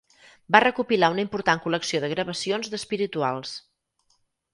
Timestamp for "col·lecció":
1.65-1.99